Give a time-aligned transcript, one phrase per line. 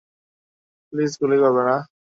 [0.93, 1.75] Please, গুলি করবে না!